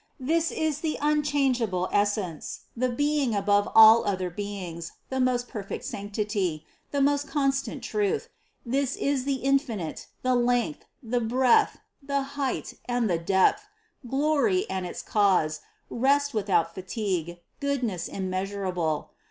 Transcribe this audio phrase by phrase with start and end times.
[0.19, 6.65] This is the unchangeable Essence, the Being above all other beings, the most perfect sanctity,
[6.89, 8.27] the most constant truth;
[8.65, 13.67] this is the infinite, the length, the breadth, the height and the depth,
[14.09, 19.11] glory and its cause, rest without fatigue, goodness immeasurable.